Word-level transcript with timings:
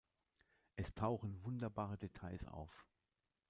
Es 0.77 0.95
tauchen 0.95 1.43
wunderbare 1.43 1.95
Details 1.95 2.43
auf. 2.47 2.87